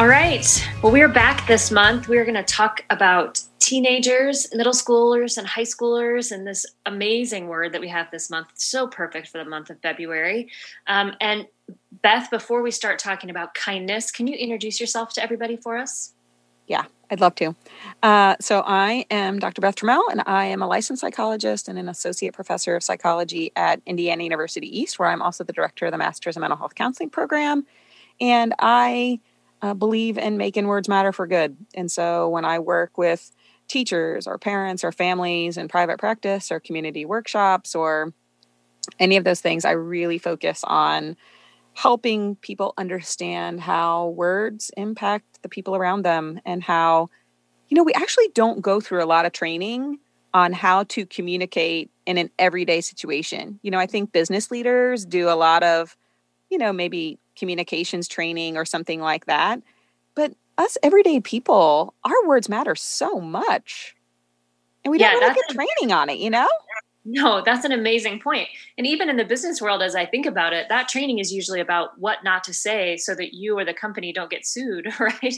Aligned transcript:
All 0.00 0.08
right. 0.08 0.66
Well, 0.82 0.92
we 0.92 1.02
are 1.02 1.08
back 1.08 1.46
this 1.46 1.70
month. 1.70 2.08
We 2.08 2.16
are 2.16 2.24
going 2.24 2.34
to 2.34 2.42
talk 2.42 2.86
about 2.88 3.42
teenagers, 3.58 4.46
middle 4.54 4.72
schoolers, 4.72 5.36
and 5.36 5.46
high 5.46 5.60
schoolers, 5.64 6.32
and 6.32 6.46
this 6.46 6.64
amazing 6.86 7.48
word 7.48 7.74
that 7.74 7.82
we 7.82 7.88
have 7.88 8.10
this 8.10 8.30
month. 8.30 8.48
So 8.54 8.86
perfect 8.86 9.28
for 9.28 9.36
the 9.36 9.44
month 9.44 9.68
of 9.68 9.78
February. 9.82 10.48
Um, 10.86 11.12
and 11.20 11.46
Beth, 12.00 12.30
before 12.30 12.62
we 12.62 12.70
start 12.70 12.98
talking 12.98 13.28
about 13.28 13.52
kindness, 13.52 14.10
can 14.10 14.26
you 14.26 14.34
introduce 14.36 14.80
yourself 14.80 15.12
to 15.12 15.22
everybody 15.22 15.58
for 15.58 15.76
us? 15.76 16.14
Yeah, 16.66 16.86
I'd 17.10 17.20
love 17.20 17.34
to. 17.34 17.54
Uh, 18.02 18.36
so, 18.40 18.62
I 18.64 19.04
am 19.10 19.38
Dr. 19.38 19.60
Beth 19.60 19.76
Trammell, 19.76 20.10
and 20.10 20.22
I 20.24 20.46
am 20.46 20.62
a 20.62 20.66
licensed 20.66 21.02
psychologist 21.02 21.68
and 21.68 21.78
an 21.78 21.90
associate 21.90 22.32
professor 22.32 22.74
of 22.74 22.82
psychology 22.82 23.52
at 23.54 23.82
Indiana 23.84 24.24
University 24.24 24.80
East, 24.80 24.98
where 24.98 25.10
I'm 25.10 25.20
also 25.20 25.44
the 25.44 25.52
director 25.52 25.84
of 25.84 25.92
the 25.92 25.98
Masters 25.98 26.38
of 26.38 26.40
Mental 26.40 26.56
Health 26.56 26.74
Counseling 26.74 27.10
program. 27.10 27.66
And 28.18 28.54
I 28.58 29.20
uh, 29.62 29.74
believe 29.74 30.18
in 30.18 30.36
making 30.36 30.66
words 30.66 30.88
matter 30.88 31.12
for 31.12 31.26
good. 31.26 31.56
And 31.74 31.90
so 31.90 32.28
when 32.28 32.44
I 32.44 32.58
work 32.58 32.96
with 32.96 33.30
teachers 33.68 34.26
or 34.26 34.38
parents 34.38 34.82
or 34.82 34.92
families 34.92 35.56
in 35.56 35.68
private 35.68 35.98
practice 35.98 36.50
or 36.50 36.60
community 36.60 37.04
workshops 37.04 37.74
or 37.74 38.12
any 38.98 39.16
of 39.16 39.24
those 39.24 39.40
things, 39.40 39.64
I 39.64 39.72
really 39.72 40.18
focus 40.18 40.64
on 40.64 41.16
helping 41.74 42.36
people 42.36 42.74
understand 42.76 43.60
how 43.60 44.08
words 44.08 44.70
impact 44.76 45.42
the 45.42 45.48
people 45.48 45.76
around 45.76 46.02
them 46.02 46.40
and 46.44 46.62
how, 46.62 47.10
you 47.68 47.76
know, 47.76 47.84
we 47.84 47.92
actually 47.92 48.28
don't 48.34 48.60
go 48.60 48.80
through 48.80 49.02
a 49.02 49.06
lot 49.06 49.24
of 49.24 49.32
training 49.32 49.98
on 50.34 50.52
how 50.52 50.84
to 50.84 51.06
communicate 51.06 51.90
in 52.06 52.18
an 52.18 52.30
everyday 52.38 52.80
situation. 52.80 53.58
You 53.62 53.70
know, 53.70 53.78
I 53.78 53.86
think 53.86 54.12
business 54.12 54.50
leaders 54.50 55.04
do 55.04 55.28
a 55.28 55.34
lot 55.34 55.62
of, 55.62 55.96
you 56.50 56.58
know, 56.58 56.72
maybe 56.72 57.18
communications 57.36 58.08
training 58.08 58.56
or 58.56 58.64
something 58.64 59.00
like 59.00 59.26
that. 59.26 59.62
But 60.14 60.34
us 60.58 60.76
everyday 60.82 61.20
people, 61.20 61.94
our 62.04 62.26
words 62.26 62.48
matter 62.48 62.74
so 62.74 63.20
much. 63.20 63.96
And 64.84 64.90
we 64.92 64.98
don't 64.98 65.12
really 65.20 65.34
get 65.34 65.48
training 65.50 65.92
on 65.92 66.08
it, 66.10 66.18
you 66.18 66.30
know? 66.30 66.48
No, 67.04 67.42
that's 67.42 67.64
an 67.64 67.72
amazing 67.72 68.20
point. 68.20 68.48
And 68.76 68.86
even 68.86 69.08
in 69.08 69.16
the 69.16 69.24
business 69.24 69.62
world, 69.62 69.82
as 69.82 69.94
I 69.94 70.04
think 70.04 70.26
about 70.26 70.52
it, 70.52 70.68
that 70.68 70.86
training 70.86 71.18
is 71.18 71.32
usually 71.32 71.60
about 71.60 71.98
what 71.98 72.22
not 72.22 72.44
to 72.44 72.52
say 72.52 72.98
so 72.98 73.14
that 73.14 73.32
you 73.32 73.58
or 73.58 73.64
the 73.64 73.72
company 73.72 74.12
don't 74.12 74.30
get 74.30 74.46
sued, 74.46 74.86
right? 75.00 75.36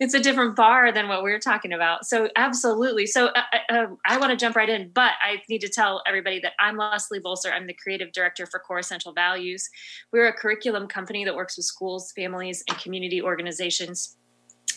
it's 0.00 0.14
a 0.14 0.20
different 0.20 0.56
bar 0.56 0.90
than 0.90 1.06
what 1.06 1.22
we're 1.22 1.38
talking 1.38 1.74
about. 1.74 2.06
So, 2.06 2.30
absolutely. 2.34 3.04
So, 3.06 3.26
uh, 3.26 3.42
uh, 3.52 3.72
uh 3.74 3.86
I 4.06 4.16
want 4.16 4.30
to 4.30 4.36
jump 4.36 4.56
right 4.56 4.70
in, 4.70 4.90
but 4.94 5.12
I 5.22 5.42
need 5.50 5.60
to 5.60 5.68
tell 5.68 6.02
everybody 6.06 6.40
that 6.40 6.52
I'm 6.58 6.78
Leslie 6.78 7.20
Bolser. 7.20 7.52
I'm 7.52 7.66
the 7.66 7.74
creative 7.74 8.12
director 8.12 8.46
for 8.46 8.58
Core 8.58 8.78
Essential 8.78 9.12
Values. 9.12 9.68
We're 10.12 10.28
a 10.28 10.32
curriculum 10.32 10.88
company 10.88 11.26
that 11.26 11.36
works 11.36 11.58
with 11.58 11.66
schools, 11.66 12.10
families, 12.12 12.64
and 12.68 12.78
community 12.78 13.20
organizations 13.20 14.16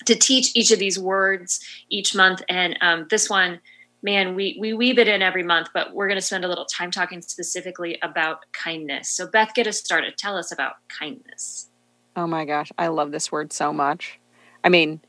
to 0.06 0.16
teach 0.16 0.52
each 0.54 0.72
of 0.72 0.80
these 0.80 1.00
words 1.00 1.62
each 1.90 2.14
month. 2.14 2.42
And 2.50 2.78
um, 2.82 3.08
this 3.10 3.30
one, 3.30 3.62
man, 4.02 4.36
we 4.36 4.58
we 4.60 4.74
weave 4.74 4.98
it 4.98 5.08
in 5.08 5.22
every 5.22 5.44
month, 5.44 5.70
but 5.74 5.94
we're 5.94 6.08
going 6.08 6.20
to 6.20 6.26
spend 6.26 6.46
a 6.46 6.48
little 6.48 6.66
time 6.66 6.92
talking 6.92 7.22
specifically 7.22 7.98
about 8.02 8.52
kindness. 8.52 9.10
So, 9.10 9.28
Beth, 9.28 9.54
get 9.54 9.68
us 9.68 9.78
started. 9.78 10.18
Tell 10.18 10.38
us 10.38 10.52
about 10.52 10.76
kindness. 10.88 11.70
Oh 12.16 12.28
my 12.28 12.46
gosh, 12.46 12.72
I 12.78 12.88
love 12.88 13.12
this 13.12 13.32
word 13.32 13.54
so 13.54 13.72
much. 13.72 14.20
I 14.64 14.70
mean, 14.70 15.00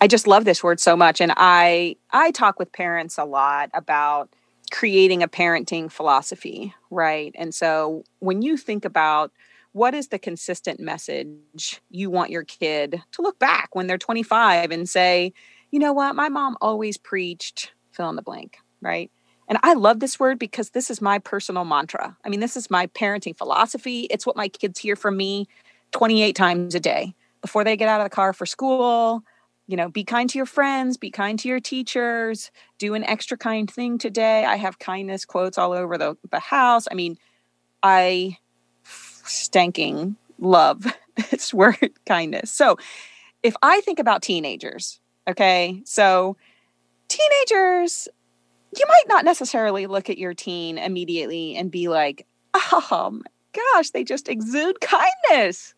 I 0.00 0.06
just 0.06 0.26
love 0.26 0.44
this 0.44 0.62
word 0.62 0.80
so 0.80 0.96
much, 0.96 1.20
and 1.20 1.32
I 1.36 1.96
I 2.10 2.30
talk 2.30 2.58
with 2.58 2.72
parents 2.72 3.18
a 3.18 3.24
lot 3.24 3.70
about 3.74 4.30
creating 4.70 5.22
a 5.22 5.28
parenting 5.28 5.90
philosophy, 5.90 6.74
right? 6.90 7.34
And 7.36 7.54
so, 7.54 8.04
when 8.18 8.42
you 8.42 8.56
think 8.56 8.84
about 8.84 9.32
what 9.72 9.94
is 9.94 10.08
the 10.08 10.18
consistent 10.18 10.80
message 10.80 11.80
you 11.90 12.10
want 12.10 12.30
your 12.30 12.42
kid 12.42 13.02
to 13.12 13.22
look 13.22 13.38
back 13.38 13.72
when 13.72 13.86
they're 13.86 13.98
25 13.98 14.72
and 14.72 14.88
say, 14.88 15.32
you 15.70 15.78
know 15.78 15.92
what, 15.92 16.16
my 16.16 16.28
mom 16.28 16.56
always 16.60 16.96
preached 16.96 17.70
fill 18.00 18.08
in 18.08 18.16
the 18.16 18.22
blank, 18.22 18.56
right? 18.80 19.10
And 19.46 19.58
I 19.62 19.74
love 19.74 20.00
this 20.00 20.18
word 20.18 20.38
because 20.38 20.70
this 20.70 20.90
is 20.90 21.02
my 21.02 21.18
personal 21.18 21.66
mantra. 21.66 22.16
I 22.24 22.30
mean, 22.30 22.40
this 22.40 22.56
is 22.56 22.70
my 22.70 22.86
parenting 22.86 23.36
philosophy. 23.36 24.06
It's 24.10 24.24
what 24.24 24.36
my 24.36 24.48
kids 24.48 24.78
hear 24.78 24.96
from 24.96 25.18
me 25.18 25.48
28 25.92 26.34
times 26.34 26.74
a 26.74 26.80
day 26.80 27.14
before 27.42 27.62
they 27.62 27.76
get 27.76 27.90
out 27.90 28.00
of 28.00 28.06
the 28.06 28.14
car 28.14 28.32
for 28.32 28.46
school. 28.46 29.22
You 29.66 29.76
know, 29.76 29.90
be 29.90 30.02
kind 30.02 30.30
to 30.30 30.38
your 30.38 30.46
friends, 30.46 30.96
be 30.96 31.10
kind 31.10 31.38
to 31.40 31.48
your 31.48 31.60
teachers, 31.60 32.50
do 32.78 32.94
an 32.94 33.04
extra 33.04 33.36
kind 33.36 33.70
thing 33.70 33.98
today. 33.98 34.46
I 34.46 34.56
have 34.56 34.78
kindness 34.78 35.26
quotes 35.26 35.58
all 35.58 35.72
over 35.72 35.98
the, 35.98 36.16
the 36.30 36.40
house. 36.40 36.88
I 36.90 36.94
mean, 36.94 37.18
I 37.82 38.38
stanking 38.82 40.16
love 40.38 40.86
this 41.30 41.52
word 41.52 41.90
kindness. 42.06 42.50
So 42.50 42.78
if 43.42 43.54
I 43.60 43.82
think 43.82 43.98
about 43.98 44.22
teenagers, 44.22 45.00
okay, 45.28 45.82
so 45.84 46.38
teenagers, 47.10 48.08
you 48.76 48.84
might 48.88 49.08
not 49.08 49.24
necessarily 49.24 49.86
look 49.86 50.08
at 50.08 50.18
your 50.18 50.34
teen 50.34 50.78
immediately 50.78 51.56
and 51.56 51.70
be 51.70 51.88
like, 51.88 52.26
oh 52.54 53.20
gosh, 53.52 53.90
they 53.90 54.04
just 54.04 54.28
exude 54.28 54.80
kindness. 54.80 55.74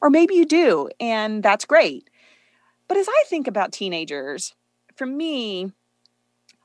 Or 0.00 0.10
maybe 0.10 0.34
you 0.34 0.44
do, 0.44 0.88
and 1.00 1.42
that's 1.42 1.64
great. 1.64 2.10
But 2.88 2.96
as 2.96 3.08
I 3.08 3.24
think 3.26 3.46
about 3.46 3.72
teenagers, 3.72 4.54
for 4.96 5.06
me, 5.06 5.72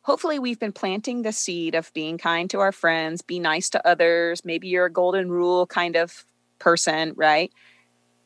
hopefully 0.01 0.39
we've 0.39 0.59
been 0.59 0.71
planting 0.71 1.21
the 1.21 1.31
seed 1.31 1.75
of 1.75 1.93
being 1.93 2.17
kind 2.17 2.49
to 2.49 2.59
our 2.59 2.71
friends, 2.71 3.21
be 3.21 3.39
nice 3.39 3.69
to 3.69 3.87
others. 3.87 4.43
Maybe 4.43 4.67
you're 4.67 4.85
a 4.85 4.91
golden 4.91 5.29
rule 5.29 5.65
kind 5.67 5.95
of 5.95 6.25
person, 6.57 7.13
right? 7.15 7.51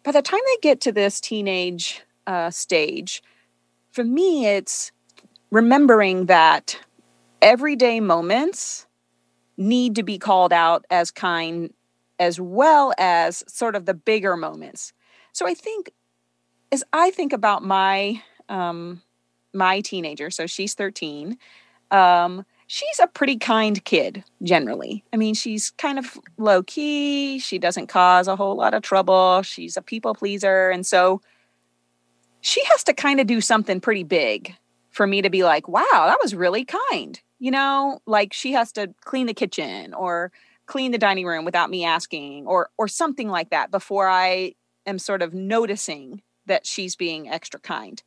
By 0.04 0.12
the 0.12 0.22
time 0.22 0.42
they 0.46 0.58
get 0.62 0.82
to 0.82 0.92
this 0.92 1.22
teenage 1.22 2.02
uh, 2.26 2.50
stage, 2.50 3.22
for 3.92 4.04
me, 4.04 4.48
it's 4.48 4.92
remembering 5.54 6.26
that 6.26 6.80
everyday 7.40 8.00
moments 8.00 8.88
need 9.56 9.96
to 9.96 10.02
be 10.02 10.18
called 10.18 10.52
out 10.52 10.84
as 10.90 11.12
kind 11.12 11.72
as 12.18 12.42
well 12.42 12.92
as 12.98 13.44
sort 13.48 13.76
of 13.76 13.86
the 13.86 13.94
bigger 13.94 14.36
moments. 14.36 14.94
So 15.32 15.48
I 15.48 15.54
think 15.54 15.92
as 16.72 16.84
I 16.92 17.12
think 17.12 17.34
about 17.34 17.64
my 17.64 18.20
um 18.50 19.04
my 19.54 19.82
teenager, 19.82 20.32
so 20.32 20.48
she's 20.48 20.74
13, 20.74 21.38
um 21.92 22.44
she's 22.66 23.00
a 23.00 23.06
pretty 23.06 23.38
kind 23.38 23.86
kid 23.86 24.24
generally. 24.42 25.04
I 25.14 25.18
mean, 25.18 25.36
she's 25.36 25.70
kind 25.70 26.00
of 26.00 26.18
low 26.40 26.64
key, 26.64 27.38
she 27.38 27.60
doesn't 27.60 27.88
cause 27.88 28.28
a 28.28 28.36
whole 28.36 28.56
lot 28.56 28.74
of 28.74 28.82
trouble, 28.82 29.44
she's 29.44 29.78
a 29.78 29.84
people 29.84 30.16
pleaser 30.16 30.72
and 30.72 30.84
so 30.84 31.22
she 32.42 32.64
has 32.72 32.84
to 32.86 32.94
kind 32.94 33.20
of 33.20 33.28
do 33.28 33.40
something 33.40 33.80
pretty 33.80 34.04
big 34.04 34.56
for 34.94 35.08
me 35.08 35.24
to 35.24 35.30
be 35.30 35.44
like, 35.44 35.68
wow, 35.68 35.84
that 35.92 36.20
was 36.22 36.36
really 36.36 36.64
kind. 36.64 37.20
You 37.40 37.52
know, 37.52 38.00
like 38.06 38.32
she 38.32 38.54
has 38.54 38.72
to 38.74 38.94
clean 39.02 39.26
the 39.26 39.34
kitchen 39.34 39.94
or 39.94 40.32
clean 40.68 40.92
the 40.92 40.98
dining 40.98 41.26
room 41.26 41.44
without 41.44 41.70
me 41.70 41.84
asking 41.84 42.46
or 42.48 42.70
or 42.78 42.88
something 42.88 43.28
like 43.28 43.50
that 43.50 43.72
before 43.72 44.08
I 44.08 44.54
am 44.86 45.00
sort 45.00 45.22
of 45.22 45.34
noticing 45.34 46.22
that 46.46 46.66
she's 46.66 46.96
being 46.96 47.28
extra 47.28 47.60
kind. 47.60 48.02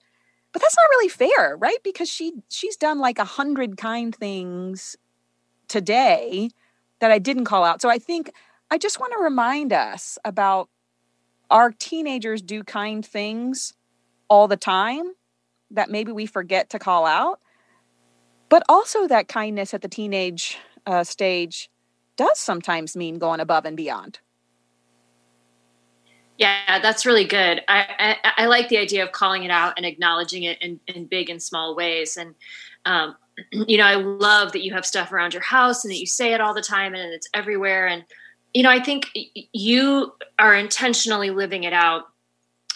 But 0.52 0.62
that's 0.62 0.76
not 0.76 0.88
really 0.90 1.08
fair, 1.08 1.56
right? 1.56 1.82
Because 1.82 2.08
she 2.08 2.32
she's 2.48 2.76
done 2.76 2.98
like 2.98 3.18
a 3.18 3.24
hundred 3.24 3.76
kind 3.76 4.14
things 4.14 4.96
today 5.68 6.50
that 7.00 7.10
I 7.10 7.18
didn't 7.18 7.44
call 7.44 7.64
out. 7.64 7.82
So 7.82 7.90
I 7.90 7.98
think 7.98 8.30
I 8.70 8.78
just 8.78 9.00
want 9.00 9.12
to 9.12 9.22
remind 9.22 9.72
us 9.72 10.18
about 10.24 10.70
our 11.50 11.72
teenagers 11.72 12.42
do 12.42 12.62
kind 12.62 13.04
things 13.04 13.74
all 14.28 14.48
the 14.48 14.56
time 14.56 15.12
that 15.70 15.90
maybe 15.90 16.12
we 16.12 16.26
forget 16.26 16.70
to 16.70 16.78
call 16.78 17.06
out, 17.06 17.40
but 18.48 18.62
also 18.68 19.06
that 19.08 19.28
kindness 19.28 19.74
at 19.74 19.82
the 19.82 19.88
teenage 19.88 20.58
uh, 20.86 21.04
stage 21.04 21.70
does 22.16 22.38
sometimes 22.38 22.96
mean 22.96 23.18
going 23.18 23.40
above 23.40 23.64
and 23.64 23.76
beyond. 23.76 24.20
Yeah, 26.38 26.80
that's 26.80 27.06
really 27.06 27.24
good. 27.24 27.62
I, 27.66 28.16
I, 28.24 28.32
I 28.42 28.46
like 28.46 28.68
the 28.68 28.76
idea 28.78 29.02
of 29.02 29.12
calling 29.12 29.44
it 29.44 29.50
out 29.50 29.74
and 29.76 29.86
acknowledging 29.86 30.42
it 30.42 30.60
in, 30.60 30.80
in 30.86 31.06
big 31.06 31.30
and 31.30 31.42
small 31.42 31.74
ways. 31.74 32.16
And 32.16 32.34
um, 32.84 33.16
you 33.52 33.78
know, 33.78 33.84
I 33.84 33.94
love 33.94 34.52
that 34.52 34.62
you 34.62 34.74
have 34.74 34.84
stuff 34.84 35.12
around 35.12 35.32
your 35.32 35.42
house 35.42 35.84
and 35.84 35.90
that 35.90 35.98
you 35.98 36.06
say 36.06 36.34
it 36.34 36.40
all 36.40 36.54
the 36.54 36.62
time 36.62 36.94
and 36.94 37.12
it's 37.12 37.28
everywhere. 37.32 37.86
And 37.86 38.04
you 38.52 38.62
know, 38.62 38.70
I 38.70 38.82
think 38.82 39.10
you 39.52 40.12
are 40.38 40.54
intentionally 40.54 41.30
living 41.30 41.64
it 41.64 41.74
out 41.74 42.04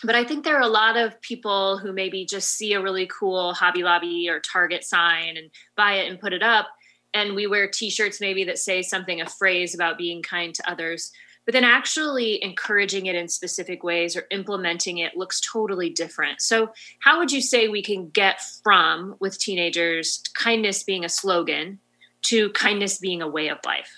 but 0.02 0.14
I 0.14 0.24
think 0.24 0.44
there 0.44 0.56
are 0.56 0.62
a 0.62 0.68
lot 0.68 0.96
of 0.96 1.20
people 1.20 1.78
who 1.78 1.92
maybe 1.92 2.24
just 2.24 2.50
see 2.50 2.72
a 2.72 2.82
really 2.82 3.06
cool 3.06 3.54
Hobby 3.54 3.82
Lobby 3.82 4.28
or 4.28 4.40
Target 4.40 4.84
sign 4.84 5.36
and 5.36 5.50
buy 5.76 5.94
it 5.94 6.10
and 6.10 6.20
put 6.20 6.32
it 6.32 6.42
up. 6.42 6.68
And 7.12 7.34
we 7.34 7.46
wear 7.46 7.68
t 7.68 7.90
shirts 7.90 8.20
maybe 8.20 8.44
that 8.44 8.58
say 8.58 8.82
something, 8.82 9.20
a 9.20 9.26
phrase 9.26 9.74
about 9.74 9.98
being 9.98 10.22
kind 10.22 10.54
to 10.54 10.70
others. 10.70 11.10
But 11.44 11.52
then 11.52 11.64
actually 11.64 12.42
encouraging 12.42 13.06
it 13.06 13.16
in 13.16 13.26
specific 13.28 13.82
ways 13.82 14.16
or 14.16 14.24
implementing 14.30 14.98
it 14.98 15.16
looks 15.16 15.40
totally 15.40 15.90
different. 15.90 16.40
So, 16.40 16.70
how 17.00 17.18
would 17.18 17.32
you 17.32 17.40
say 17.40 17.68
we 17.68 17.82
can 17.82 18.10
get 18.10 18.40
from, 18.62 19.16
with 19.20 19.38
teenagers, 19.38 20.22
kindness 20.34 20.84
being 20.84 21.04
a 21.04 21.08
slogan 21.08 21.80
to 22.22 22.50
kindness 22.50 22.98
being 22.98 23.22
a 23.22 23.28
way 23.28 23.48
of 23.48 23.58
life? 23.66 23.90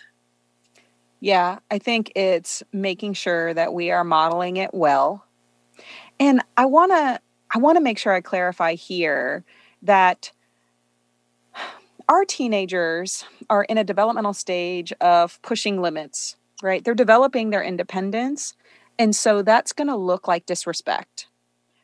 Yeah, 1.20 1.58
I 1.70 1.78
think 1.78 2.12
it's 2.16 2.62
making 2.72 3.12
sure 3.14 3.52
that 3.54 3.74
we 3.74 3.90
are 3.90 4.04
modeling 4.04 4.56
it 4.56 4.72
well 4.72 5.26
And 6.22 6.40
I 6.56 6.66
want 6.66 6.92
to 6.92 7.20
I 7.50 7.58
want 7.58 7.76
to 7.76 7.82
make 7.82 7.98
sure 7.98 8.12
I 8.12 8.20
clarify 8.20 8.74
here 8.74 9.44
that 9.82 10.30
our 12.08 12.24
teenagers 12.24 13.24
are 13.50 13.64
in 13.64 13.76
a 13.76 13.82
developmental 13.82 14.32
stage 14.32 14.92
of 15.00 15.42
pushing 15.42 15.82
limits, 15.82 16.36
right? 16.62 16.84
They're 16.84 16.94
developing 16.94 17.50
their 17.50 17.62
independence. 17.62 18.54
And 19.00 19.16
so 19.16 19.42
that's 19.42 19.72
going 19.72 19.88
to 19.88 19.96
look 19.96 20.28
like 20.28 20.46
disrespect, 20.46 21.26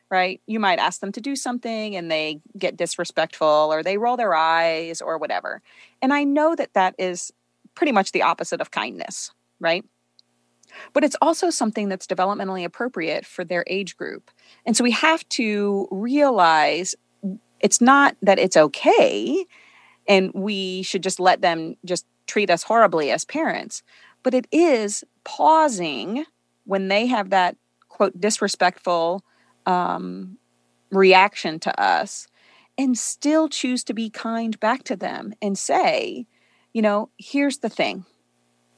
right? 0.09 0.39
You 0.47 0.61
might 0.61 0.79
ask 0.79 1.01
them 1.01 1.11
to 1.11 1.21
do 1.21 1.35
something 1.35 1.97
and 1.97 2.09
they 2.09 2.39
get 2.57 2.77
disrespectful 2.77 3.69
or 3.73 3.83
they 3.83 3.97
roll 3.97 4.15
their 4.15 4.33
eyes 4.33 5.01
or 5.01 5.17
whatever. 5.17 5.61
And 6.01 6.13
I 6.13 6.23
know 6.23 6.55
that 6.55 6.73
that 6.75 6.95
is 6.97 7.33
pretty 7.75 7.91
much 7.91 8.13
the 8.13 8.21
opposite 8.21 8.61
of 8.61 8.71
kindness, 8.71 9.31
right? 9.59 9.83
But 10.93 11.03
it's 11.03 11.15
also 11.21 11.49
something 11.49 11.89
that's 11.89 12.07
developmentally 12.07 12.63
appropriate 12.63 13.25
for 13.25 13.43
their 13.43 13.63
age 13.67 13.97
group. 13.97 14.31
And 14.65 14.75
so 14.75 14.83
we 14.83 14.91
have 14.91 15.27
to 15.29 15.87
realize 15.91 16.95
it's 17.59 17.81
not 17.81 18.15
that 18.21 18.39
it's 18.39 18.57
okay 18.57 19.45
and 20.07 20.31
we 20.33 20.81
should 20.83 21.03
just 21.03 21.19
let 21.19 21.41
them 21.41 21.75
just 21.85 22.05
treat 22.25 22.49
us 22.49 22.63
horribly 22.63 23.11
as 23.11 23.25
parents, 23.25 23.83
but 24.23 24.33
it 24.33 24.47
is 24.51 25.03
pausing 25.23 26.25
when 26.65 26.87
they 26.87 27.07
have 27.07 27.29
that 27.31 27.55
quote 27.87 28.19
disrespectful 28.19 29.23
um, 29.65 30.37
reaction 30.91 31.59
to 31.59 31.81
us 31.81 32.27
and 32.77 32.97
still 32.97 33.49
choose 33.49 33.83
to 33.83 33.93
be 33.93 34.09
kind 34.09 34.59
back 34.59 34.83
to 34.83 34.95
them 34.95 35.33
and 35.41 35.57
say, 35.57 36.25
you 36.73 36.81
know, 36.81 37.09
here's 37.17 37.57
the 37.57 37.69
thing. 37.69 38.05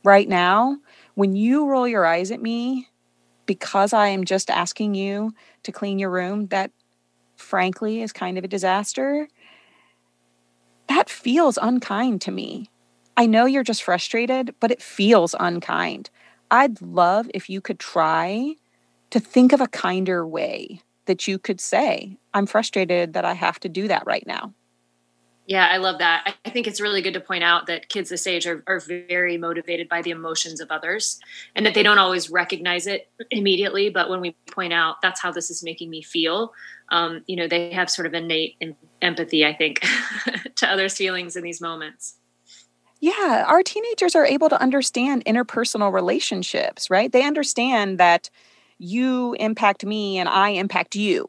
Right 0.03 0.27
now, 0.27 0.77
when 1.15 1.35
you 1.35 1.67
roll 1.67 1.87
your 1.87 2.05
eyes 2.05 2.31
at 2.31 2.41
me 2.41 2.89
because 3.45 3.93
I 3.93 4.07
am 4.07 4.23
just 4.23 4.49
asking 4.49 4.95
you 4.95 5.33
to 5.63 5.71
clean 5.71 5.99
your 5.99 6.09
room, 6.09 6.47
that 6.47 6.71
frankly 7.35 8.01
is 8.01 8.11
kind 8.11 8.37
of 8.37 8.43
a 8.43 8.47
disaster, 8.47 9.27
that 10.87 11.09
feels 11.09 11.57
unkind 11.61 12.21
to 12.21 12.31
me. 12.31 12.69
I 13.17 13.25
know 13.25 13.45
you're 13.45 13.63
just 13.63 13.83
frustrated, 13.83 14.55
but 14.59 14.71
it 14.71 14.81
feels 14.81 15.35
unkind. 15.39 16.09
I'd 16.49 16.81
love 16.81 17.29
if 17.33 17.49
you 17.49 17.61
could 17.61 17.79
try 17.79 18.55
to 19.09 19.19
think 19.19 19.53
of 19.53 19.61
a 19.61 19.67
kinder 19.67 20.25
way 20.25 20.81
that 21.05 21.27
you 21.27 21.37
could 21.37 21.59
say, 21.59 22.17
I'm 22.33 22.45
frustrated 22.45 23.13
that 23.13 23.25
I 23.25 23.33
have 23.33 23.59
to 23.61 23.69
do 23.69 23.87
that 23.87 24.05
right 24.05 24.25
now. 24.25 24.53
Yeah, 25.51 25.67
I 25.69 25.79
love 25.79 25.97
that. 25.99 26.37
I 26.45 26.49
think 26.49 26.65
it's 26.65 26.79
really 26.79 27.01
good 27.01 27.13
to 27.13 27.19
point 27.19 27.43
out 27.43 27.67
that 27.67 27.89
kids 27.89 28.09
this 28.09 28.25
age 28.25 28.47
are, 28.47 28.63
are 28.67 28.79
very 28.79 29.37
motivated 29.37 29.89
by 29.89 30.01
the 30.01 30.11
emotions 30.11 30.61
of 30.61 30.71
others 30.71 31.19
and 31.53 31.65
that 31.65 31.73
they 31.73 31.83
don't 31.83 31.97
always 31.97 32.29
recognize 32.29 32.87
it 32.87 33.11
immediately. 33.31 33.89
But 33.89 34.09
when 34.09 34.21
we 34.21 34.33
point 34.49 34.71
out 34.71 35.01
that's 35.01 35.19
how 35.19 35.29
this 35.29 35.49
is 35.49 35.61
making 35.61 35.89
me 35.89 36.03
feel, 36.03 36.53
um, 36.87 37.25
you 37.27 37.35
know, 37.35 37.49
they 37.49 37.69
have 37.73 37.89
sort 37.89 38.05
of 38.05 38.13
innate 38.13 38.63
empathy, 39.01 39.45
I 39.45 39.53
think, 39.53 39.85
to 40.55 40.71
others' 40.71 40.95
feelings 40.95 41.35
in 41.35 41.43
these 41.43 41.59
moments. 41.59 42.15
Yeah, 43.01 43.43
our 43.45 43.61
teenagers 43.61 44.15
are 44.15 44.25
able 44.25 44.47
to 44.47 44.61
understand 44.61 45.25
interpersonal 45.25 45.91
relationships, 45.91 46.89
right? 46.89 47.11
They 47.11 47.25
understand 47.25 47.97
that 47.97 48.29
you 48.77 49.33
impact 49.33 49.83
me 49.83 50.17
and 50.17 50.29
I 50.29 50.51
impact 50.51 50.95
you, 50.95 51.27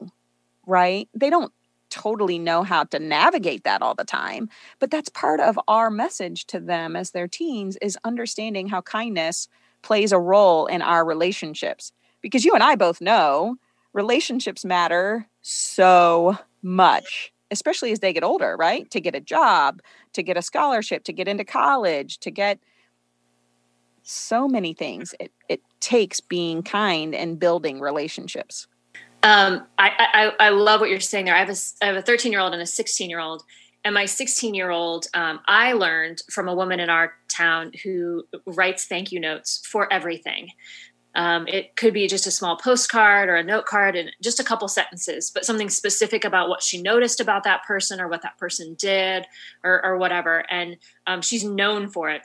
right? 0.65 1.09
They 1.13 1.29
don't 1.29 1.53
totally 1.93 2.39
know 2.39 2.63
how 2.63 2.85
to 2.85 2.99
navigate 2.99 3.65
that 3.65 3.83
all 3.83 3.95
the 3.95 4.05
time 4.05 4.49
but 4.79 4.91
that's 4.91 5.11
part 5.11 5.41
of 5.41 5.59
our 5.69 5.91
message 5.91 6.47
to 6.47 6.59
them 6.59 6.97
as 6.97 7.11
their 7.11 7.29
teens 7.29 7.77
is 7.83 7.99
understanding 8.05 8.69
how 8.69 8.81
kindness 8.81 9.49
plays 9.83 10.13
a 10.13 10.19
role 10.19 10.67
in 10.67 10.81
our 10.81 11.05
relationships. 11.05 11.93
Because 12.21 12.45
you 12.45 12.55
and 12.55 12.63
I 12.63 12.77
both 12.77 13.01
know 13.01 13.57
relationships 13.93 14.65
matter 14.65 15.27
so 15.43 16.39
much 16.63 17.33
especially 17.51 17.93
as 17.93 17.99
they 17.99 18.15
get 18.15 18.25
older 18.25 18.57
right? 18.57 18.91
To 18.91 19.01
get 19.01 19.15
a 19.15 19.21
job 19.21 19.83
to 20.15 20.23
get 20.23 20.39
a 20.39 20.43
scholarship 20.43 21.05
to 21.05 21.13
get 21.13 21.29
into 21.29 21.45
college 21.45 22.17
to 22.21 22.31
get 22.31 22.59
so 24.03 24.49
many 24.49 24.73
things. 24.73 25.15
It, 25.21 25.31
it 25.49 25.61
takes 25.81 26.21
being 26.21 26.63
kind 26.63 27.15
and 27.15 27.39
building 27.39 27.81
relationships 27.81 28.67
um, 29.23 29.67
I, 29.79 30.33
I, 30.41 30.47
I 30.47 30.49
love 30.51 30.81
what 30.81 30.91
you're 30.91 31.01
saying 31.01 31.27
there. 31.27 31.35
I 31.35 31.39
have 31.39 31.51
a 31.51 31.57
I 31.83 31.87
have 31.87 31.97
a 31.97 32.03
13 32.03 32.33
year 32.33 32.41
old 32.41 32.53
and 32.53 32.63
a 32.63 32.67
16 32.67 33.09
year 33.09 33.21
old, 33.21 33.43
and 33.85 33.95
my 33.95 34.07
16 34.07 34.55
year 34.55 34.71
old 34.71 35.07
um, 35.15 35.41
I 35.47 35.73
learned 35.73 36.23
from 36.31 36.49
a 36.49 36.55
woman 36.55 36.81
in 36.81 36.91
our 36.91 37.13
town 37.29 37.73
who 37.85 38.25
writes 38.47 38.87
thank 38.87 39.13
you 39.13 39.21
notes 39.21 39.67
for 39.71 39.93
everything. 39.93 40.49
Um, 41.15 41.47
it 41.47 41.77
could 41.77 41.93
be 41.93 42.09
just 42.09 42.27
a 42.27 42.31
small 42.31 42.57
postcard 42.57 43.29
or 43.29 43.37
a 43.37 43.45
note 43.45 43.67
card 43.67 43.97
and 43.97 44.11
just 44.23 44.41
a 44.41 44.45
couple 44.45 44.67
sentences, 44.67 45.31
but 45.31 45.45
something 45.45 45.69
specific 45.69 46.25
about 46.25 46.49
what 46.49 46.63
she 46.63 46.81
noticed 46.81 47.21
about 47.21 47.45
that 47.45 47.65
person 47.65 48.01
or 48.01 48.09
what 48.09 48.23
that 48.23 48.39
person 48.39 48.75
did 48.79 49.27
or, 49.63 49.85
or 49.85 49.99
whatever. 49.99 50.45
And 50.51 50.79
um, 51.07 51.21
she's 51.21 51.45
known 51.45 51.91
for 51.91 52.09
it. 52.09 52.23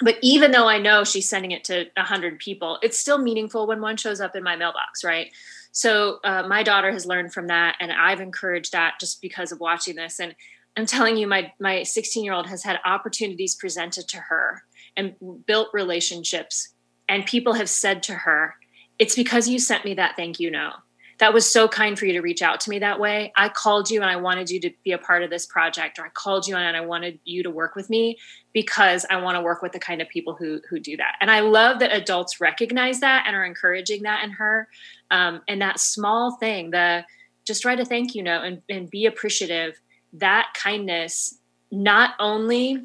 But 0.00 0.16
even 0.22 0.52
though 0.52 0.68
I 0.68 0.78
know 0.78 1.02
she's 1.02 1.28
sending 1.28 1.50
it 1.50 1.64
to 1.64 1.86
100 1.96 2.38
people, 2.38 2.78
it's 2.82 2.98
still 2.98 3.18
meaningful 3.18 3.66
when 3.66 3.80
one 3.80 3.96
shows 3.96 4.20
up 4.20 4.36
in 4.36 4.44
my 4.44 4.54
mailbox, 4.54 5.02
right? 5.02 5.32
So 5.72 6.18
uh, 6.24 6.44
my 6.44 6.62
daughter 6.62 6.92
has 6.92 7.06
learned 7.06 7.32
from 7.32 7.48
that, 7.48 7.76
and 7.80 7.92
I've 7.92 8.20
encouraged 8.20 8.72
that 8.72 8.94
just 9.00 9.20
because 9.20 9.52
of 9.52 9.60
watching 9.60 9.96
this. 9.96 10.20
And 10.20 10.34
I'm 10.76 10.86
telling 10.86 11.16
you, 11.16 11.26
my 11.26 11.52
my 11.60 11.82
16 11.82 12.24
year 12.24 12.32
old 12.32 12.46
has 12.46 12.62
had 12.62 12.78
opportunities 12.84 13.54
presented 13.54 14.08
to 14.08 14.18
her 14.18 14.62
and 14.96 15.14
built 15.46 15.68
relationships, 15.72 16.74
and 17.08 17.26
people 17.26 17.54
have 17.54 17.68
said 17.68 18.02
to 18.04 18.14
her, 18.14 18.54
"It's 18.98 19.16
because 19.16 19.48
you 19.48 19.58
sent 19.58 19.84
me 19.84 19.94
that 19.94 20.16
thank 20.16 20.40
you 20.40 20.50
note." 20.50 20.74
that 21.18 21.34
was 21.34 21.50
so 21.52 21.68
kind 21.68 21.98
for 21.98 22.06
you 22.06 22.12
to 22.12 22.20
reach 22.20 22.42
out 22.42 22.60
to 22.60 22.70
me 22.70 22.78
that 22.78 23.00
way. 23.00 23.32
I 23.36 23.48
called 23.48 23.90
you 23.90 24.00
and 24.00 24.10
I 24.10 24.16
wanted 24.16 24.50
you 24.50 24.60
to 24.60 24.70
be 24.84 24.92
a 24.92 24.98
part 24.98 25.22
of 25.22 25.30
this 25.30 25.46
project, 25.46 25.98
or 25.98 26.06
I 26.06 26.10
called 26.10 26.46
you 26.46 26.56
and 26.56 26.76
I 26.76 26.80
wanted 26.80 27.18
you 27.24 27.42
to 27.42 27.50
work 27.50 27.74
with 27.74 27.90
me 27.90 28.18
because 28.58 29.06
I 29.08 29.20
want 29.20 29.36
to 29.36 29.40
work 29.40 29.62
with 29.62 29.70
the 29.70 29.78
kind 29.78 30.02
of 30.02 30.08
people 30.08 30.34
who 30.34 30.60
who 30.68 30.80
do 30.80 30.96
that. 30.96 31.14
And 31.20 31.30
I 31.30 31.38
love 31.38 31.78
that 31.78 31.94
adults 31.94 32.40
recognize 32.40 32.98
that 32.98 33.22
and 33.24 33.36
are 33.36 33.44
encouraging 33.44 34.02
that 34.02 34.24
in 34.24 34.32
her. 34.32 34.66
Um, 35.12 35.42
and 35.46 35.62
that 35.62 35.78
small 35.78 36.32
thing, 36.38 36.72
the 36.72 37.04
just 37.44 37.64
write 37.64 37.78
a 37.78 37.84
thank 37.84 38.16
you 38.16 38.22
note 38.24 38.42
and, 38.42 38.62
and 38.68 38.90
be 38.90 39.06
appreciative. 39.06 39.80
That 40.12 40.48
kindness 40.54 41.38
not 41.70 42.14
only 42.18 42.82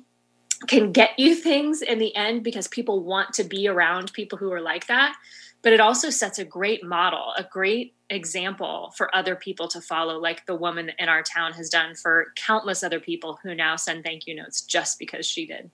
can 0.68 0.92
get 0.92 1.18
you 1.18 1.34
things 1.50 1.82
in 1.82 1.98
the 1.98 2.16
end 2.16 2.44
because 2.44 2.68
people 2.68 3.04
want 3.04 3.34
to 3.34 3.44
be 3.44 3.68
around 3.68 4.14
people 4.14 4.38
who 4.38 4.54
are 4.54 4.62
like 4.62 4.86
that, 4.86 5.16
but 5.64 5.74
it 5.74 5.80
also 5.80 6.12
sets 6.12 6.38
a 6.38 6.46
great 6.46 6.84
model, 6.84 7.34
a 7.36 7.44
great 7.44 7.96
example 8.14 8.94
for 8.96 9.14
other 9.16 9.36
people 9.36 9.68
to 9.70 9.82
follow, 9.82 10.20
like 10.20 10.46
the 10.46 10.56
woman 10.56 10.92
in 11.00 11.10
our 11.10 11.24
town 11.24 11.54
has 11.54 11.70
done 11.70 11.96
for 11.96 12.28
countless 12.36 12.84
other 12.84 13.00
people 13.00 13.40
who 13.44 13.54
now 13.56 13.76
send 13.76 14.04
thank 14.04 14.28
you 14.28 14.36
notes 14.36 14.62
just 14.62 15.00
because 15.00 15.26
she 15.26 15.46
did. 15.46 15.70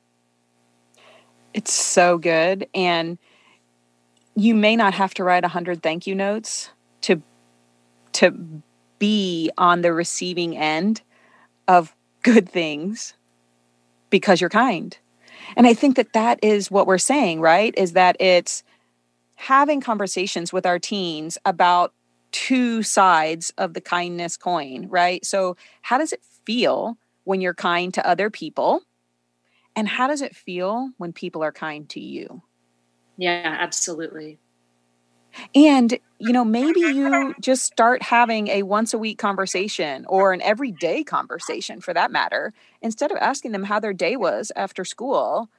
It's 1.53 1.73
so 1.73 2.17
good. 2.17 2.67
And 2.73 3.17
you 4.35 4.55
may 4.55 4.75
not 4.75 4.93
have 4.93 5.13
to 5.15 5.23
write 5.23 5.43
a 5.43 5.49
hundred 5.49 5.83
thank 5.83 6.07
you 6.07 6.15
notes 6.15 6.69
to 7.01 7.21
to 8.13 8.61
be 8.99 9.51
on 9.57 9.81
the 9.81 9.93
receiving 9.93 10.57
end 10.57 11.01
of 11.67 11.95
good 12.23 12.49
things 12.49 13.13
because 14.09 14.41
you're 14.41 14.49
kind. 14.49 14.97
And 15.55 15.65
I 15.65 15.73
think 15.73 15.95
that 15.95 16.13
that 16.13 16.39
is 16.43 16.69
what 16.69 16.87
we're 16.87 16.97
saying, 16.97 17.41
right? 17.41 17.73
Is 17.77 17.93
that 17.93 18.17
it's 18.19 18.63
having 19.35 19.79
conversations 19.79 20.51
with 20.51 20.65
our 20.65 20.79
teens 20.79 21.37
about 21.45 21.93
two 22.31 22.83
sides 22.83 23.51
of 23.57 23.73
the 23.73 23.81
kindness 23.81 24.37
coin, 24.37 24.87
right? 24.89 25.25
So, 25.25 25.57
how 25.81 25.97
does 25.97 26.13
it 26.13 26.23
feel 26.45 26.97
when 27.23 27.41
you're 27.41 27.53
kind 27.53 27.93
to 27.93 28.07
other 28.07 28.29
people? 28.29 28.81
And 29.75 29.87
how 29.87 30.07
does 30.07 30.21
it 30.21 30.35
feel 30.35 30.89
when 30.97 31.13
people 31.13 31.43
are 31.43 31.51
kind 31.51 31.87
to 31.89 31.99
you? 31.99 32.41
Yeah, 33.17 33.57
absolutely. 33.59 34.39
And, 35.53 35.97
you 36.19 36.33
know, 36.33 36.43
maybe 36.43 36.79
you 36.79 37.35
just 37.39 37.65
start 37.65 38.01
having 38.01 38.47
a 38.47 38.63
once 38.63 38.93
a 38.93 38.97
week 38.97 39.17
conversation 39.17 40.05
or 40.07 40.33
an 40.33 40.41
everyday 40.41 41.03
conversation 41.03 41.81
for 41.81 41.93
that 41.93 42.11
matter. 42.11 42.53
Instead 42.81 43.11
of 43.11 43.17
asking 43.17 43.51
them 43.51 43.63
how 43.63 43.79
their 43.79 43.93
day 43.93 44.15
was 44.15 44.51
after 44.55 44.83
school, 44.83 45.49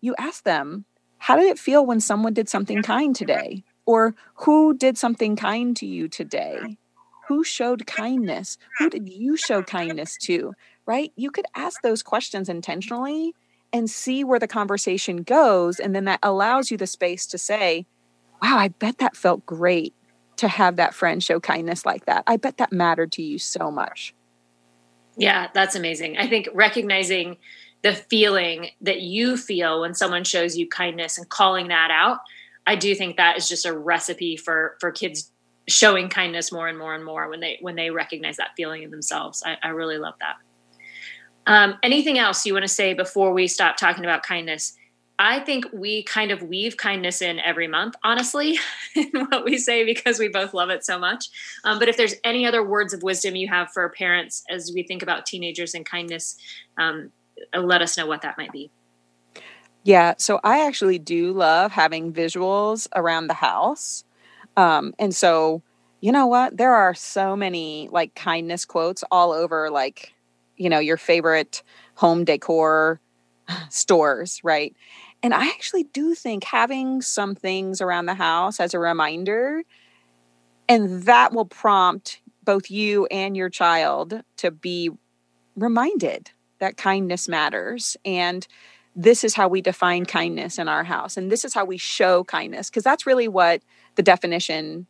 you 0.00 0.14
ask 0.18 0.44
them, 0.44 0.84
how 1.18 1.36
did 1.36 1.46
it 1.46 1.58
feel 1.58 1.84
when 1.84 2.00
someone 2.00 2.32
did 2.32 2.48
something 2.48 2.82
kind 2.82 3.14
today? 3.14 3.62
Or 3.90 4.14
who 4.34 4.72
did 4.72 4.96
something 4.96 5.34
kind 5.34 5.76
to 5.78 5.84
you 5.84 6.06
today? 6.06 6.78
Who 7.26 7.42
showed 7.42 7.88
kindness? 7.88 8.56
Who 8.78 8.88
did 8.88 9.08
you 9.08 9.36
show 9.36 9.64
kindness 9.64 10.16
to? 10.26 10.54
Right? 10.86 11.12
You 11.16 11.32
could 11.32 11.46
ask 11.56 11.82
those 11.82 12.00
questions 12.00 12.48
intentionally 12.48 13.34
and 13.72 13.90
see 13.90 14.22
where 14.22 14.38
the 14.38 14.46
conversation 14.46 15.24
goes. 15.24 15.80
And 15.80 15.92
then 15.92 16.04
that 16.04 16.20
allows 16.22 16.70
you 16.70 16.76
the 16.76 16.86
space 16.86 17.26
to 17.26 17.36
say, 17.36 17.84
wow, 18.40 18.58
I 18.58 18.68
bet 18.68 18.98
that 18.98 19.16
felt 19.16 19.44
great 19.44 19.92
to 20.36 20.46
have 20.46 20.76
that 20.76 20.94
friend 20.94 21.20
show 21.20 21.40
kindness 21.40 21.84
like 21.84 22.06
that. 22.06 22.22
I 22.28 22.36
bet 22.36 22.58
that 22.58 22.70
mattered 22.70 23.10
to 23.12 23.22
you 23.24 23.38
so 23.38 23.72
much. 23.72 24.14
Yeah, 25.16 25.48
that's 25.52 25.74
amazing. 25.74 26.16
I 26.16 26.28
think 26.28 26.48
recognizing 26.54 27.38
the 27.82 27.94
feeling 27.94 28.68
that 28.82 29.00
you 29.00 29.36
feel 29.36 29.80
when 29.80 29.94
someone 29.94 30.22
shows 30.22 30.56
you 30.56 30.68
kindness 30.68 31.18
and 31.18 31.28
calling 31.28 31.66
that 31.68 31.90
out 31.90 32.20
I 32.70 32.76
do 32.76 32.94
think 32.94 33.16
that 33.16 33.36
is 33.36 33.48
just 33.48 33.66
a 33.66 33.76
recipe 33.76 34.36
for 34.36 34.76
for 34.78 34.92
kids 34.92 35.32
showing 35.68 36.08
kindness 36.08 36.52
more 36.52 36.68
and 36.68 36.78
more 36.78 36.94
and 36.94 37.04
more 37.04 37.28
when 37.28 37.40
they 37.40 37.58
when 37.60 37.74
they 37.74 37.90
recognize 37.90 38.36
that 38.36 38.50
feeling 38.56 38.84
in 38.84 38.92
themselves. 38.92 39.42
I, 39.44 39.56
I 39.60 39.70
really 39.70 39.98
love 39.98 40.14
that. 40.20 40.36
Um, 41.46 41.74
anything 41.82 42.16
else 42.16 42.46
you 42.46 42.52
want 42.52 42.62
to 42.62 42.68
say 42.68 42.94
before 42.94 43.32
we 43.32 43.48
stop 43.48 43.76
talking 43.76 44.04
about 44.04 44.22
kindness? 44.22 44.74
I 45.18 45.40
think 45.40 45.64
we 45.72 46.04
kind 46.04 46.30
of 46.30 46.44
weave 46.44 46.76
kindness 46.76 47.20
in 47.20 47.40
every 47.40 47.66
month, 47.66 47.96
honestly, 48.04 48.56
in 48.94 49.10
what 49.12 49.44
we 49.44 49.58
say 49.58 49.84
because 49.84 50.20
we 50.20 50.28
both 50.28 50.54
love 50.54 50.70
it 50.70 50.84
so 50.84 50.96
much. 50.96 51.26
Um, 51.64 51.80
but 51.80 51.88
if 51.88 51.96
there's 51.96 52.14
any 52.22 52.46
other 52.46 52.64
words 52.64 52.94
of 52.94 53.02
wisdom 53.02 53.34
you 53.34 53.48
have 53.48 53.72
for 53.72 53.88
parents 53.88 54.44
as 54.48 54.70
we 54.72 54.84
think 54.84 55.02
about 55.02 55.26
teenagers 55.26 55.74
and 55.74 55.84
kindness, 55.84 56.36
um, 56.78 57.10
let 57.52 57.82
us 57.82 57.98
know 57.98 58.06
what 58.06 58.22
that 58.22 58.38
might 58.38 58.52
be. 58.52 58.70
Yeah, 59.82 60.14
so 60.18 60.40
I 60.44 60.66
actually 60.66 60.98
do 60.98 61.32
love 61.32 61.72
having 61.72 62.12
visuals 62.12 62.86
around 62.94 63.28
the 63.28 63.34
house. 63.34 64.04
Um, 64.56 64.92
and 64.98 65.14
so, 65.14 65.62
you 66.00 66.12
know 66.12 66.26
what? 66.26 66.56
There 66.56 66.74
are 66.74 66.94
so 66.94 67.34
many 67.36 67.88
like 67.90 68.14
kindness 68.14 68.64
quotes 68.64 69.04
all 69.10 69.32
over, 69.32 69.70
like, 69.70 70.12
you 70.56 70.68
know, 70.68 70.78
your 70.80 70.96
favorite 70.98 71.62
home 71.94 72.24
decor 72.24 73.00
stores, 73.70 74.40
right? 74.44 74.74
And 75.22 75.34
I 75.34 75.48
actually 75.48 75.84
do 75.84 76.14
think 76.14 76.44
having 76.44 77.02
some 77.02 77.34
things 77.34 77.80
around 77.80 78.06
the 78.06 78.14
house 78.14 78.60
as 78.60 78.74
a 78.74 78.78
reminder, 78.78 79.62
and 80.68 81.02
that 81.02 81.32
will 81.32 81.44
prompt 81.46 82.20
both 82.44 82.70
you 82.70 83.06
and 83.06 83.36
your 83.36 83.50
child 83.50 84.22
to 84.38 84.50
be 84.50 84.90
reminded 85.56 86.30
that 86.60 86.76
kindness 86.76 87.28
matters. 87.28 87.96
And 88.04 88.46
this 88.96 89.24
is 89.24 89.34
how 89.34 89.48
we 89.48 89.60
define 89.60 90.04
kindness 90.04 90.58
in 90.58 90.68
our 90.68 90.84
house. 90.84 91.16
And 91.16 91.30
this 91.30 91.44
is 91.44 91.54
how 91.54 91.64
we 91.64 91.76
show 91.76 92.24
kindness, 92.24 92.70
because 92.70 92.84
that's 92.84 93.06
really 93.06 93.28
what 93.28 93.62
the 93.94 94.02
definition 94.02 94.86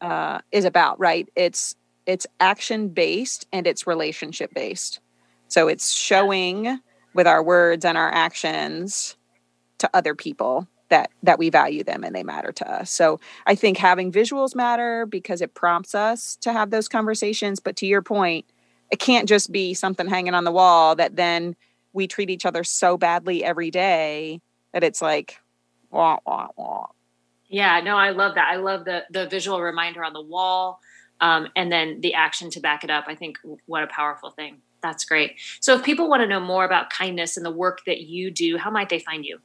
uh, 0.00 0.40
is 0.52 0.64
about, 0.64 0.98
right? 0.98 1.28
It's 1.36 1.74
it's 2.06 2.26
action 2.40 2.88
based 2.88 3.46
and 3.52 3.66
it's 3.66 3.86
relationship 3.86 4.52
based. 4.54 5.00
So 5.48 5.68
it's 5.68 5.92
showing 5.92 6.80
with 7.12 7.26
our 7.26 7.42
words 7.42 7.84
and 7.84 7.98
our 7.98 8.10
actions 8.10 9.16
to 9.78 9.90
other 9.92 10.14
people 10.14 10.68
that 10.88 11.10
that 11.22 11.38
we 11.38 11.50
value 11.50 11.84
them 11.84 12.04
and 12.04 12.14
they 12.14 12.22
matter 12.22 12.52
to 12.52 12.70
us. 12.70 12.90
So 12.90 13.20
I 13.46 13.54
think 13.54 13.78
having 13.78 14.12
visuals 14.12 14.54
matter 14.54 15.06
because 15.06 15.40
it 15.40 15.54
prompts 15.54 15.94
us 15.94 16.36
to 16.36 16.52
have 16.52 16.70
those 16.70 16.88
conversations, 16.88 17.60
but 17.60 17.76
to 17.76 17.86
your 17.86 18.02
point, 18.02 18.46
it 18.90 18.98
can't 18.98 19.28
just 19.28 19.52
be 19.52 19.74
something 19.74 20.08
hanging 20.08 20.34
on 20.34 20.44
the 20.44 20.52
wall 20.52 20.96
that 20.96 21.16
then 21.16 21.56
we 21.92 22.06
treat 22.06 22.30
each 22.30 22.46
other 22.46 22.64
so 22.64 22.96
badly 22.96 23.44
every 23.44 23.70
day 23.70 24.40
that 24.72 24.84
it's 24.84 25.02
like 25.02 25.38
wah 25.90 26.18
wah 26.26 26.48
wah. 26.56 26.86
Yeah, 27.48 27.80
no, 27.80 27.96
I 27.96 28.10
love 28.10 28.36
that. 28.36 28.48
I 28.48 28.56
love 28.56 28.84
the 28.84 29.04
the 29.10 29.28
visual 29.28 29.60
reminder 29.60 30.04
on 30.04 30.12
the 30.12 30.22
wall, 30.22 30.80
um, 31.20 31.48
and 31.56 31.70
then 31.70 32.00
the 32.00 32.14
action 32.14 32.50
to 32.50 32.60
back 32.60 32.84
it 32.84 32.90
up. 32.90 33.04
I 33.08 33.14
think 33.14 33.38
what 33.66 33.82
a 33.82 33.88
powerful 33.88 34.30
thing. 34.30 34.58
That's 34.82 35.04
great. 35.04 35.34
So, 35.60 35.74
if 35.74 35.82
people 35.82 36.08
want 36.08 36.22
to 36.22 36.26
know 36.26 36.40
more 36.40 36.64
about 36.64 36.90
kindness 36.90 37.36
and 37.36 37.44
the 37.44 37.50
work 37.50 37.80
that 37.86 38.02
you 38.02 38.30
do, 38.30 38.56
how 38.56 38.70
might 38.70 38.88
they 38.88 38.98
find 38.98 39.24
you? 39.24 39.40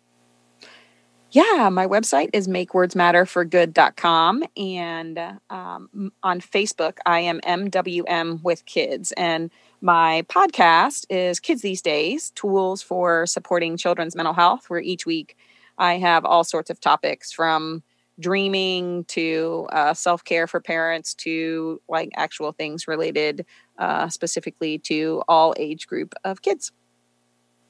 Yeah, 1.32 1.70
my 1.70 1.86
website 1.86 2.30
is 2.32 2.48
makewordsmatterforgood.com. 2.48 4.44
And 4.56 5.20
um, 5.50 6.14
on 6.24 6.40
Facebook, 6.40 7.00
I 7.06 7.20
am 7.20 7.42
MWM 7.42 8.42
with 8.42 8.66
Kids. 8.66 9.12
And 9.18 9.52
my 9.86 10.24
podcast 10.28 11.06
is 11.12 11.40
Kids 11.40 11.62
These 11.62 11.84
Days 11.84 12.32
Tools 12.32 12.82
for 12.82 13.28
Supporting 13.28 13.78
Children's 13.78 14.16
Mental 14.16 14.34
Health, 14.34 14.68
where 14.68 14.80
each 14.80 15.06
week 15.06 15.38
I 15.78 16.00
have 16.00 16.26
all 16.26 16.44
sorts 16.44 16.72
of 16.72 16.80
topics 16.80 17.32
from 17.32 17.84
dreaming 18.20 19.04
to 19.10 19.68
uh, 19.72 19.94
self 19.94 20.24
care 20.24 20.48
for 20.48 20.60
parents 20.60 21.14
to 21.14 21.80
like 21.88 22.10
actual 22.16 22.52
things 22.52 22.88
related 22.88 23.46
uh, 23.78 24.10
specifically 24.10 24.80
to 24.80 25.22
all 25.28 25.54
age 25.56 25.86
group 25.86 26.16
of 26.24 26.42
kids. 26.42 26.72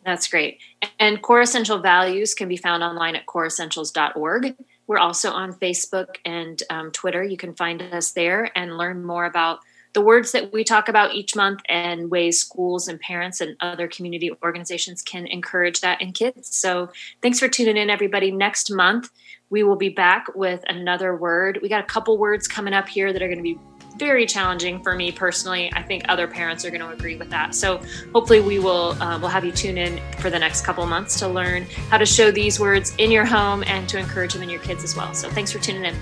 That's 0.05 0.29
great. 0.29 0.59
And 0.97 1.21
Core 1.21 1.41
Essential 1.41 1.79
Values 1.79 2.33
can 2.33 2.47
be 2.47 2.55
found 2.55 2.81
online 2.81 3.17
at 3.17 3.25
coreessentials.org. 3.25 4.55
We're 4.87 4.99
also 4.99 5.31
on 5.31 5.51
Facebook 5.51 6.15
and 6.23 6.63
um, 6.69 6.91
Twitter. 6.91 7.23
You 7.25 7.35
can 7.35 7.55
find 7.55 7.81
us 7.81 8.13
there 8.13 8.57
and 8.57 8.77
learn 8.77 9.03
more 9.03 9.25
about 9.25 9.59
the 9.95 10.01
words 10.01 10.33
that 10.33 10.51
we 10.51 10.65
talk 10.65 10.89
about 10.89 11.15
each 11.15 11.37
month 11.37 11.61
and 11.69 12.11
ways 12.11 12.37
schools 12.37 12.89
and 12.89 12.99
parents 12.99 13.39
and 13.39 13.55
other 13.61 13.87
community 13.87 14.29
organizations 14.43 15.01
can 15.01 15.25
encourage 15.25 15.79
that 15.79 16.01
in 16.01 16.11
kids. 16.11 16.53
So 16.55 16.89
thanks 17.21 17.39
for 17.39 17.47
tuning 17.47 17.77
in, 17.77 17.89
everybody. 17.89 18.29
Next 18.29 18.69
month, 18.69 19.09
we 19.49 19.63
will 19.63 19.77
be 19.77 19.87
back 19.87 20.27
with 20.35 20.61
another 20.67 21.15
word. 21.15 21.59
We 21.61 21.69
got 21.69 21.79
a 21.81 21.87
couple 21.87 22.17
words 22.17 22.45
coming 22.45 22.73
up 22.73 22.89
here 22.89 23.13
that 23.13 23.21
are 23.21 23.27
going 23.27 23.37
to 23.37 23.43
be 23.43 23.57
very 23.95 24.25
challenging 24.25 24.83
for 24.83 24.97
me 24.97 25.13
personally. 25.13 25.71
I 25.73 25.81
think 25.81 26.03
other 26.09 26.27
parents 26.27 26.65
are 26.65 26.69
going 26.69 26.81
to 26.81 26.89
agree 26.89 27.15
with 27.15 27.29
that. 27.29 27.55
So 27.55 27.81
hopefully 28.13 28.41
we 28.41 28.59
will 28.59 29.01
uh, 29.01 29.17
we'll 29.17 29.29
have 29.29 29.45
you 29.45 29.53
tune 29.53 29.77
in 29.77 30.01
for 30.19 30.29
the 30.29 30.39
next 30.39 30.65
couple 30.65 30.85
months 30.85 31.17
to 31.19 31.29
learn 31.29 31.65
how 31.89 31.97
to 31.97 32.05
show 32.05 32.31
these 32.31 32.59
words 32.59 32.93
in 32.97 33.11
your 33.11 33.23
home 33.23 33.63
and 33.65 33.87
to 33.87 33.97
encourage 33.97 34.33
them 34.33 34.43
in 34.43 34.49
your 34.49 34.59
kids 34.59 34.83
as 34.83 34.97
well. 34.97 35.13
So 35.13 35.29
thanks 35.29 35.53
for 35.53 35.59
tuning 35.59 35.85
in. 35.85 35.95